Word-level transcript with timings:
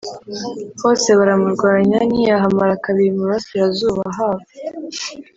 hose 0.81 1.07
baramurwanya 1.19 1.99
ntiyahamara 2.09 2.75
kabiri. 2.85 3.09
mu 3.15 3.21
burasirazuba 3.25 4.03
haba 4.17 4.43